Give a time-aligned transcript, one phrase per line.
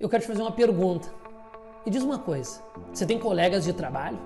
[0.00, 1.08] Eu quero te fazer uma pergunta.
[1.84, 2.60] Me diz uma coisa:
[2.92, 4.16] você tem colegas de trabalho?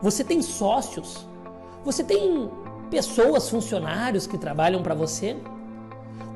[0.00, 1.26] Você tem sócios?
[1.84, 2.48] Você tem
[2.90, 5.36] pessoas, funcionários que trabalham para você?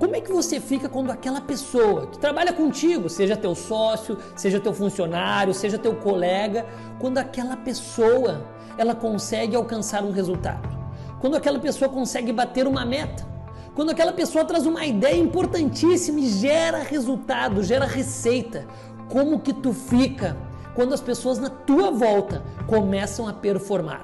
[0.00, 4.58] Como é que você fica quando aquela pessoa que trabalha contigo, seja teu sócio, seja
[4.58, 6.66] teu funcionário, seja teu colega,
[6.98, 8.44] quando aquela pessoa
[8.76, 10.68] ela consegue alcançar um resultado?
[11.20, 13.33] Quando aquela pessoa consegue bater uma meta?
[13.74, 18.68] Quando aquela pessoa traz uma ideia importantíssima e gera resultado, gera receita,
[19.08, 20.36] como que tu fica
[20.76, 24.02] quando as pessoas na tua volta começam a performar?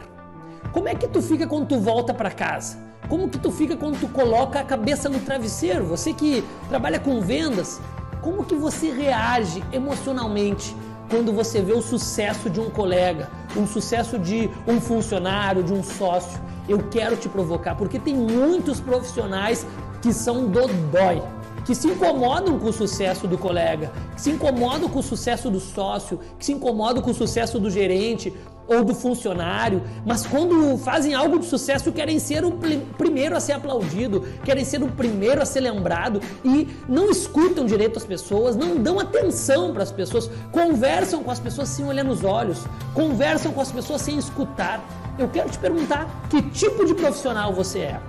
[0.72, 2.78] Como é que tu fica quando tu volta para casa?
[3.08, 5.84] Como que tu fica quando tu coloca a cabeça no travesseiro?
[5.84, 7.80] Você que trabalha com vendas,
[8.22, 10.74] como que você reage emocionalmente
[11.08, 15.82] quando você vê o sucesso de um colega, um sucesso de um funcionário, de um
[15.82, 16.40] sócio?
[16.70, 19.66] Eu quero te provocar, porque tem muitos profissionais
[20.00, 21.20] que são dodói,
[21.64, 25.60] que se incomodam com o sucesso do colega, que se incomodam com o sucesso do
[25.60, 28.32] sócio, que se incomodam com o sucesso do gerente
[28.70, 32.52] ou do funcionário, mas quando fazem algo de sucesso querem ser o
[32.96, 37.98] primeiro a ser aplaudido, querem ser o primeiro a ser lembrado e não escutam direito
[37.98, 42.22] as pessoas, não dão atenção para as pessoas, conversam com as pessoas sem olhar nos
[42.22, 44.80] olhos, conversam com as pessoas sem escutar
[45.20, 48.00] eu quero te perguntar que tipo de profissional você é.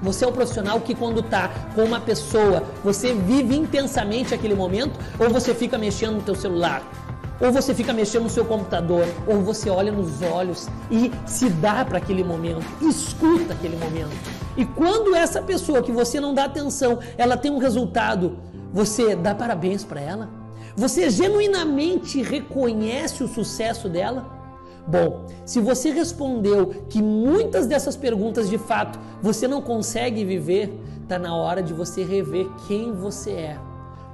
[0.00, 4.98] Você é o profissional que quando está com uma pessoa, você vive intensamente aquele momento
[5.18, 6.82] ou você fica mexendo no teu celular?
[7.40, 11.84] Ou você fica mexendo no seu computador, ou você olha nos olhos e se dá
[11.84, 14.10] para aquele momento, escuta aquele momento.
[14.56, 18.38] E quando essa pessoa que você não dá atenção, ela tem um resultado,
[18.72, 20.28] você dá parabéns para ela?
[20.76, 24.38] Você genuinamente reconhece o sucesso dela?
[24.86, 31.18] Bom, se você respondeu que muitas dessas perguntas de fato você não consegue viver, está
[31.18, 33.67] na hora de você rever quem você é.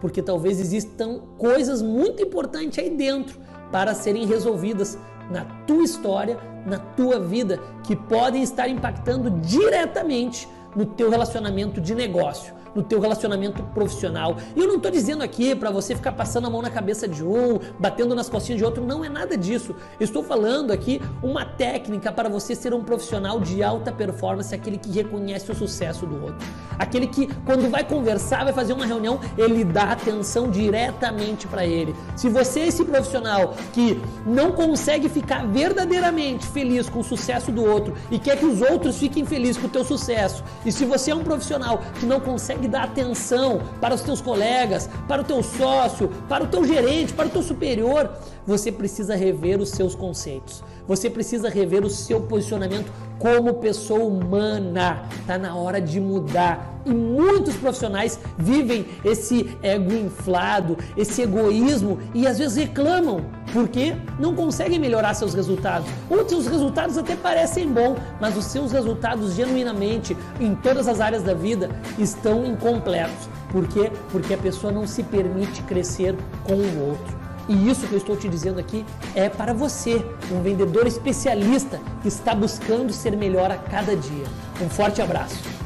[0.04, 3.40] Porque talvez existam coisas muito importantes aí dentro
[3.72, 4.98] para serem resolvidas
[5.30, 11.94] na tua história, na tua vida, que podem estar impactando diretamente no teu relacionamento de
[11.94, 14.36] negócio no teu relacionamento profissional.
[14.56, 17.24] E eu não estou dizendo aqui para você ficar passando a mão na cabeça de
[17.24, 19.74] um, batendo nas costinhas de outro, não é nada disso.
[19.98, 24.78] Eu estou falando aqui uma técnica para você ser um profissional de alta performance, aquele
[24.78, 26.46] que reconhece o sucesso do outro.
[26.78, 31.94] Aquele que quando vai conversar, vai fazer uma reunião, ele dá atenção diretamente para ele.
[32.16, 37.64] Se você é esse profissional que não consegue ficar verdadeiramente feliz com o sucesso do
[37.64, 41.10] outro e quer que os outros fiquem felizes com o teu sucesso, e se você
[41.10, 45.24] é um profissional que não consegue consegue dar atenção para os teus colegas, para o
[45.24, 48.10] teu sócio, para o teu gerente, para o teu superior,
[48.46, 50.62] você precisa rever os seus conceitos.
[50.86, 55.04] Você precisa rever o seu posicionamento como pessoa humana.
[55.20, 56.82] Está na hora de mudar.
[56.84, 64.34] E muitos profissionais vivem esse ego inflado, esse egoísmo e às vezes reclamam porque não
[64.34, 65.88] conseguem melhorar seus resultados.
[66.10, 71.22] Ou seus resultados até parecem bons, mas os seus resultados genuinamente em todas as áreas
[71.22, 73.28] da vida estão incompletos.
[73.52, 73.92] Por quê?
[74.10, 77.24] Porque a pessoa não se permite crescer com o outro.
[77.48, 82.08] E isso que eu estou te dizendo aqui é para você, um vendedor especialista que
[82.08, 84.24] está buscando ser melhor a cada dia.
[84.60, 85.63] Um forte abraço.